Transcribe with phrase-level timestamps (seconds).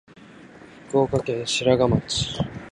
[0.89, 2.41] 福島県白河市